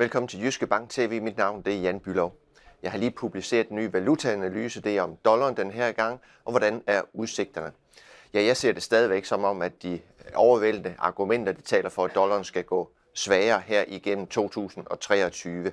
Velkommen 0.00 0.28
til 0.28 0.42
Jyske 0.42 0.66
Bank 0.66 0.90
TV. 0.90 1.22
Mit 1.22 1.36
navn 1.36 1.62
det 1.62 1.74
er 1.74 1.80
Jan 1.80 2.00
Bylov. 2.00 2.34
Jeg 2.82 2.90
har 2.90 2.98
lige 2.98 3.10
publiceret 3.10 3.68
en 3.68 3.76
ny 3.76 3.90
valutaanalyse, 3.92 4.80
det 4.80 4.96
er 4.96 5.02
om 5.02 5.16
dollaren 5.24 5.56
den 5.56 5.70
her 5.70 5.92
gang, 5.92 6.20
og 6.44 6.52
hvordan 6.52 6.82
er 6.86 7.02
udsigterne. 7.12 7.72
Ja, 8.34 8.42
jeg 8.42 8.56
ser 8.56 8.72
det 8.72 8.82
stadigvæk 8.82 9.24
som 9.24 9.44
om, 9.44 9.62
at 9.62 9.82
de 9.82 10.00
overvældende 10.34 10.94
argumenter, 10.98 11.52
de 11.52 11.62
taler 11.62 11.88
for, 11.88 12.04
at 12.04 12.14
dollaren 12.14 12.44
skal 12.44 12.64
gå 12.64 12.90
svagere 13.14 13.62
her 13.66 13.84
igennem 13.88 14.26
2023. 14.26 15.72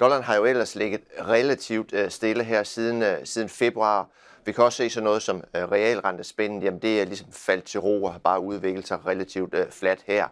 Dollaren 0.00 0.22
har 0.22 0.36
jo 0.36 0.44
ellers 0.44 0.74
ligget 0.74 1.00
relativt 1.20 1.92
øh, 1.92 2.10
stille 2.10 2.44
her 2.44 2.62
siden, 2.62 3.02
øh, 3.02 3.16
siden 3.24 3.48
februar. 3.48 4.08
Vi 4.44 4.52
kan 4.52 4.64
også 4.64 4.76
se 4.76 4.90
sådan 4.90 5.04
noget 5.04 5.22
som 5.22 5.36
øh, 5.36 5.62
realrentespændet, 5.62 6.62
jamen 6.62 6.82
det 6.82 7.00
er 7.00 7.04
ligesom 7.04 7.32
faldt 7.32 7.64
til 7.64 7.80
ro 7.80 8.04
og 8.04 8.12
har 8.12 8.18
bare 8.18 8.40
udviklet 8.40 8.86
sig 8.86 9.06
relativt 9.06 9.54
øh, 9.54 9.70
fladt 9.70 10.02
her. 10.06 10.28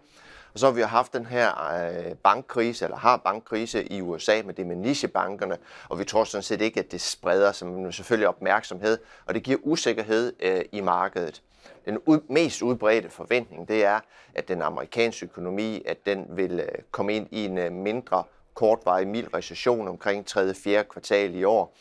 Og 0.55 0.61
så 0.61 0.67
har 0.67 0.73
vi 0.73 0.81
jo 0.81 0.87
haft 0.87 1.13
den 1.13 1.27
her 1.27 1.73
øh, 1.73 2.15
bankkrise, 2.15 2.85
eller 2.85 2.97
har 2.97 3.17
bankkrise 3.17 3.85
i 3.85 4.01
USA 4.01 4.43
med 4.45 4.55
det 4.55 4.67
med 4.67 4.77
nichebankerne, 4.77 5.59
og 5.89 5.99
vi 5.99 6.05
tror 6.05 6.25
sådan 6.25 6.43
set 6.43 6.61
ikke, 6.61 6.81
at 6.81 6.93
det 6.93 7.01
spreder 7.01 7.53
sig, 7.53 7.69
men 7.69 7.93
selvfølgelig 7.93 8.29
opmærksomhed, 8.29 8.99
og 9.27 9.35
det 9.35 9.43
giver 9.43 9.59
usikkerhed 9.63 10.33
øh, 10.41 10.65
i 10.73 10.81
markedet. 10.81 11.43
Den 11.85 11.99
ud, 12.07 12.21
mest 12.29 12.63
udbredte 12.63 13.11
forventning, 13.11 13.69
det 13.69 13.85
er, 13.85 14.01
at 14.35 14.49
den 14.49 14.63
amerikanske 14.63 15.27
økonomi, 15.27 15.83
at 15.87 16.07
den 16.07 16.27
vil 16.31 16.61
øh, 16.61 16.83
komme 16.91 17.15
ind 17.15 17.27
i 17.31 17.45
en 17.45 17.83
mindre 17.83 18.25
kortvarig 18.55 19.09
mild 19.09 19.35
recession 19.35 19.89
omkring 19.89 20.27
3. 20.27 20.55
4. 20.55 20.85
kvartal 20.85 21.35
i 21.35 21.45
år, 21.45 21.77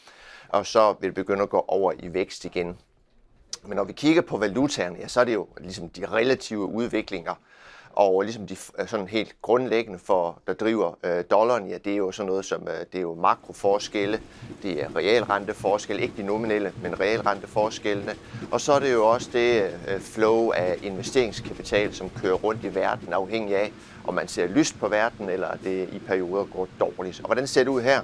og 0.49 0.65
så 0.65 0.95
vil 0.99 1.07
det 1.07 1.15
begynde 1.15 1.43
at 1.43 1.49
gå 1.49 1.65
over 1.67 1.91
i 1.99 2.13
vækst 2.13 2.45
igen. 2.45 2.77
Men 3.63 3.75
når 3.75 3.83
vi 3.83 3.93
kigger 3.93 4.21
på 4.21 4.37
valutaerne, 4.37 4.99
ja, 4.99 5.07
så 5.07 5.19
er 5.19 5.23
det 5.23 5.33
jo 5.33 5.47
ligesom 5.57 5.89
de 5.89 6.05
relative 6.05 6.65
udviklinger, 6.65 7.35
og 7.93 8.21
ligesom 8.21 8.47
de 8.47 8.55
øh, 8.79 8.87
sådan 8.87 9.07
helt 9.07 9.35
grundlæggende 9.41 9.99
for, 9.99 10.39
der 10.47 10.53
driver 10.53 10.97
øh, 11.03 11.23
dollaren, 11.31 11.67
ja, 11.67 11.77
det 11.77 11.93
er 11.93 11.97
jo 11.97 12.11
sådan 12.11 12.27
noget 12.27 12.45
som, 12.45 12.67
øh, 12.67 12.85
det 12.91 12.97
er 12.97 13.01
jo 13.01 13.15
makroforskelle, 13.15 14.19
det 14.63 14.83
er 14.83 14.95
realrenteforskelle, 14.95 16.01
ikke 16.01 16.13
de 16.17 16.23
nominelle, 16.23 16.73
men 16.81 16.99
realrenteforskellene. 16.99 18.15
Og 18.51 18.61
så 18.61 18.73
er 18.73 18.79
det 18.79 18.93
jo 18.93 19.07
også 19.07 19.29
det 19.33 19.63
øh, 19.87 19.99
flow 19.99 20.51
af 20.51 20.77
investeringskapital, 20.83 21.93
som 21.93 22.09
kører 22.09 22.33
rundt 22.35 22.63
i 22.63 22.75
verden, 22.75 23.13
afhængig 23.13 23.55
af, 23.55 23.71
om 24.07 24.13
man 24.13 24.27
ser 24.27 24.47
lyst 24.47 24.79
på 24.79 24.87
verden, 24.87 25.29
eller 25.29 25.57
det 25.63 25.89
i 25.93 25.99
perioder 25.99 26.43
går 26.43 26.67
dårligt. 26.79 27.19
Og 27.19 27.25
hvordan 27.25 27.47
ser 27.47 27.63
det 27.63 27.69
ud 27.69 27.81
her? 27.81 28.01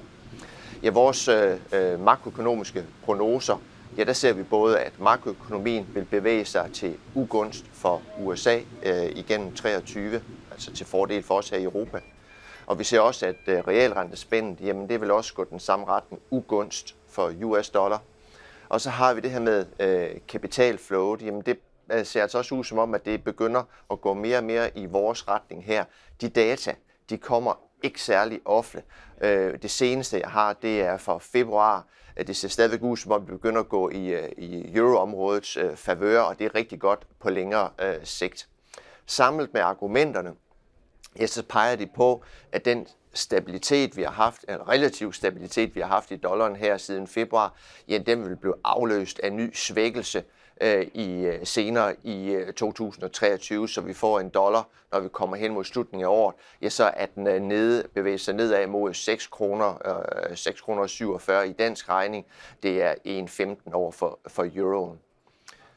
Ja, 0.83 0.89
vores 0.89 1.27
øh, 1.27 1.57
øh 1.71 1.99
makroøkonomiske 1.99 2.83
prognoser 3.05 3.61
ja, 3.97 4.03
der 4.03 4.13
ser 4.13 4.33
vi 4.33 4.43
både, 4.43 4.79
at 4.79 4.99
makroøkonomien 4.99 5.87
vil 5.93 6.05
bevæge 6.05 6.45
sig 6.45 6.69
til 6.73 6.97
ugunst 7.15 7.65
for 7.73 8.01
USA 8.19 8.59
øh, 8.83 9.05
igennem 9.15 9.55
23, 9.55 10.21
altså 10.51 10.73
til 10.73 10.85
fordel 10.85 11.23
for 11.23 11.35
os 11.35 11.49
her 11.49 11.57
i 11.57 11.63
Europa. 11.63 11.99
Og 12.65 12.79
vi 12.79 12.83
ser 12.83 12.99
også, 12.99 13.25
at 13.25 13.35
øh, 13.47 13.59
realrentespændet, 13.59 14.61
jamen 14.61 14.89
det 14.89 15.01
vil 15.01 15.11
også 15.11 15.33
gå 15.33 15.43
den 15.43 15.59
samme 15.59 15.85
retning, 15.85 16.21
ugunst 16.31 16.95
for 17.07 17.33
US 17.43 17.69
dollar. 17.69 18.01
Og 18.69 18.81
så 18.81 18.89
har 18.89 19.13
vi 19.13 19.21
det 19.21 19.31
her 19.31 19.39
med 19.39 19.65
øh, 19.79 20.21
kapitalflow, 20.27 21.17
jamen 21.21 21.41
det 21.41 21.59
øh, 21.91 22.05
ser 22.05 22.21
altså 22.21 22.37
også 22.37 22.55
ud 22.55 22.63
som 22.63 22.77
om, 22.77 22.93
at 22.93 23.05
det 23.05 23.23
begynder 23.23 23.63
at 23.91 24.01
gå 24.01 24.13
mere 24.13 24.37
og 24.37 24.43
mere 24.43 24.77
i 24.77 24.85
vores 24.85 25.27
retning 25.27 25.65
her. 25.65 25.85
De 26.21 26.29
data, 26.29 26.75
de 27.09 27.17
kommer 27.17 27.68
ikke 27.83 28.01
særlig 28.01 28.39
ofte. 28.45 28.83
Øh, 29.21 29.61
det 29.61 29.71
seneste, 29.71 30.19
jeg 30.19 30.29
har, 30.29 30.53
det 30.53 30.81
er 30.81 30.97
fra 30.97 31.17
februar. 31.17 31.85
Øh, 32.17 32.27
det 32.27 32.35
ser 32.35 32.47
stadigvæk 32.47 32.81
ud, 32.81 32.97
som 32.97 33.11
om 33.11 33.21
det 33.21 33.29
begynder 33.29 33.59
at 33.59 33.69
gå 33.69 33.89
i, 33.89 34.07
øh, 34.07 34.29
i 34.37 34.77
euroområdets 34.77 35.57
øh, 35.57 35.75
favør, 35.75 36.21
og 36.21 36.39
det 36.39 36.45
er 36.45 36.55
rigtig 36.55 36.79
godt 36.79 37.07
på 37.19 37.29
længere 37.29 37.69
øh, 37.81 37.95
sigt. 38.03 38.49
Samlet 39.05 39.53
med 39.53 39.61
argumenterne, 39.61 40.33
ja, 41.19 41.27
så 41.27 41.43
peger 41.43 41.75
de 41.75 41.87
på, 41.95 42.23
at 42.51 42.65
den 42.65 42.87
stabilitet, 43.13 43.97
vi 43.97 44.03
har 44.03 44.11
haft, 44.11 44.45
en 44.49 44.69
relativ 44.69 45.13
stabilitet, 45.13 45.75
vi 45.75 45.79
har 45.79 45.87
haft 45.87 46.11
i 46.11 46.15
dollaren 46.15 46.55
her 46.55 46.77
siden 46.77 47.07
februar, 47.07 47.53
ja, 47.87 47.97
den 47.97 48.29
vil 48.29 48.35
blive 48.35 48.55
afløst 48.63 49.19
af 49.19 49.33
ny 49.33 49.53
svækkelse 49.53 50.23
øh, 50.61 50.87
i 50.93 51.25
øh, 51.25 51.45
senere 51.45 51.95
i 52.03 52.31
øh, 52.31 52.53
2023, 52.53 53.69
så 53.69 53.81
vi 53.81 53.93
får 53.93 54.19
en 54.19 54.29
dollar, 54.29 54.67
når 54.91 54.99
vi 54.99 55.09
kommer 55.09 55.37
hen 55.37 55.53
mod 55.53 55.63
slutningen 55.63 56.05
af 56.05 56.11
året, 56.11 56.35
ja, 56.61 56.69
så 56.69 56.91
at 56.93 57.15
den 57.15 57.27
øh, 57.27 57.41
nede, 57.41 57.83
bevæger 57.93 58.17
sig 58.17 58.33
nedad 58.33 58.67
mod 58.67 58.93
6 58.93 59.27
kroner, 59.27 59.87
øh, 60.29 60.37
6 60.37 60.61
kroner 60.61 60.87
47 60.87 61.49
i 61.49 61.53
dansk 61.53 61.89
regning. 61.89 62.25
Det 62.63 62.83
er 62.83 62.93
1,15 63.05 63.73
over 63.73 63.91
for, 63.91 64.19
for 64.27 64.47
euroen. 64.55 64.99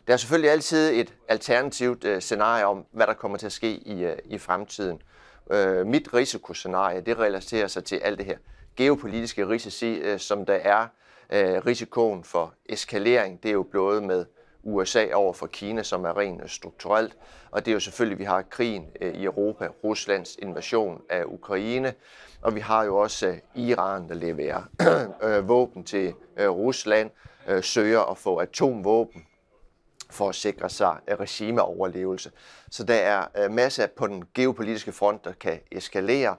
Der 0.07 0.13
er 0.13 0.17
selvfølgelig 0.17 0.51
altid 0.51 1.01
et 1.01 1.15
alternativt 1.29 2.05
øh, 2.05 2.21
scenarie 2.21 2.67
om, 2.67 2.87
hvad 2.93 3.07
der 3.07 3.13
kommer 3.15 3.39
til 3.39 3.47
at 3.47 3.53
ske 3.53 3.73
i, 3.75 4.05
øh, 4.05 4.17
i 4.25 4.39
fremtiden. 4.39 5.03
Øh, 5.51 5.87
mit 5.87 6.15
risikoscenarie, 6.15 7.01
det 7.01 7.19
relaterer 7.19 7.67
sig 7.67 7.85
til 7.85 7.97
alt 7.97 8.19
det 8.19 8.27
her 8.27 8.37
geopolitiske 8.77 9.49
risici, 9.49 9.95
øh, 9.95 10.19
som 10.19 10.47
der 10.47 10.55
er 10.55 10.87
øh, 11.33 11.67
risikoen 11.67 12.25
for 12.25 12.55
eskalering. 12.67 13.43
Det 13.43 13.49
er 13.49 13.53
jo 13.53 13.62
blået 13.62 14.03
med 14.03 14.25
USA 14.62 15.07
over 15.15 15.33
for 15.33 15.47
Kina, 15.47 15.83
som 15.83 16.05
er 16.05 16.19
rent 16.19 16.43
øh, 16.43 16.49
strukturelt. 16.49 17.17
Og 17.51 17.65
det 17.65 17.71
er 17.71 17.75
jo 17.75 17.81
selvfølgelig, 17.81 18.17
at 18.17 18.19
vi 18.19 18.25
har 18.25 18.43
krigen 18.43 18.87
øh, 19.01 19.15
i 19.15 19.25
Europa, 19.25 19.69
Ruslands 19.85 20.37
invasion 20.37 21.03
af 21.11 21.25
Ukraine, 21.27 21.95
og 22.43 22.55
vi 22.55 22.61
har 22.61 22.85
jo 22.85 22.97
også 22.97 23.27
øh, 23.27 23.39
Iran, 23.55 24.09
der 24.09 24.15
leverer 24.15 24.62
øh, 25.27 25.49
våben 25.49 25.85
til 25.85 26.15
øh, 26.37 26.49
Rusland, 26.49 27.11
øh, 27.49 27.62
søger 27.62 28.11
at 28.11 28.19
få 28.19 28.37
atomvåben 28.37 29.27
for 30.12 30.28
at 30.28 30.34
sikre 30.34 30.71
sig 30.71 30.97
regimeoverlevelse. 31.21 32.31
Så 32.71 32.84
der 32.84 32.95
er 32.95 33.27
øh, 33.37 33.50
masser 33.50 33.87
på 33.87 34.06
den 34.06 34.25
geopolitiske 34.34 34.93
front, 34.93 35.25
der 35.25 35.33
kan 35.33 35.61
eskalere. 35.71 36.37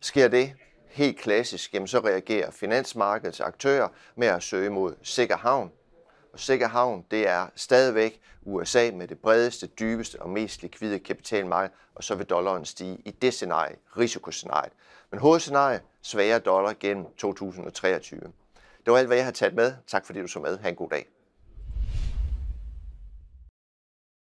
Sker 0.00 0.28
det 0.28 0.52
helt 0.88 1.18
klassisk, 1.18 1.74
jamen 1.74 1.86
så 1.86 1.98
reagerer 1.98 2.50
finansmarkedets 2.50 3.40
aktører 3.40 3.88
med 4.16 4.28
at 4.28 4.42
søge 4.42 4.70
mod 4.70 4.94
sikker 5.02 5.36
havn, 5.36 5.70
og 6.32 6.40
sikker 6.40 6.68
havn, 6.68 7.04
det 7.10 7.28
er 7.28 7.46
stadigvæk 7.56 8.20
USA 8.42 8.90
med 8.94 9.08
det 9.08 9.18
bredeste, 9.18 9.66
dybeste 9.66 10.22
og 10.22 10.30
mest 10.30 10.62
likvide 10.62 10.98
kapitalmarked, 10.98 11.70
og 11.94 12.04
så 12.04 12.14
vil 12.14 12.26
dollaren 12.26 12.64
stige 12.64 12.98
i 13.04 13.10
det 13.10 13.34
scenarie, 13.34 13.76
risikoscenariet. 13.98 14.72
Men 15.10 15.20
hovedscenarie, 15.20 15.80
svagere 16.02 16.38
dollar 16.38 16.74
gennem 16.80 17.06
2023. 17.18 18.20
Det 18.84 18.92
var 18.92 18.98
alt, 18.98 19.06
hvad 19.06 19.16
jeg 19.16 19.26
har 19.26 19.32
taget 19.32 19.54
med. 19.54 19.72
Tak 19.86 20.06
fordi 20.06 20.20
du 20.20 20.26
så 20.26 20.40
med. 20.40 20.58
Ha' 20.58 20.68
en 20.68 20.76
god 20.76 20.88
dag. 20.90 21.15